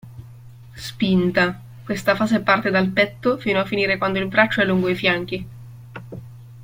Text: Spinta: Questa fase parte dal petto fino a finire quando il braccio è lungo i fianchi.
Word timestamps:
Spinta: 0.87 1.61
Questa 1.85 2.15
fase 2.15 2.39
parte 2.41 2.71
dal 2.71 2.89
petto 2.89 3.37
fino 3.37 3.59
a 3.59 3.65
finire 3.65 3.99
quando 3.99 4.17
il 4.17 4.27
braccio 4.29 4.59
è 4.59 4.65
lungo 4.65 4.89
i 4.89 4.95
fianchi. 4.95 5.47